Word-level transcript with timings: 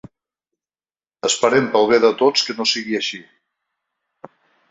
Esperem, 1.29 1.67
pel 1.75 1.85
bé 1.91 1.99
de 2.07 2.11
tots, 2.23 2.45
que 2.47 2.57
no 2.61 2.67
sigui 2.71 2.99
així. 3.01 3.23